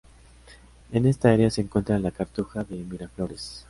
En 0.93 1.05
esta 1.05 1.29
área 1.29 1.51
se 1.51 1.61
encuentra 1.61 1.99
la 1.99 2.09
Cartuja 2.09 2.63
de 2.63 2.77
Miraflores. 2.77 3.59